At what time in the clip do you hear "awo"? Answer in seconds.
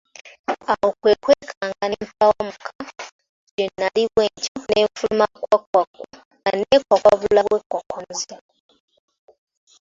0.71-0.89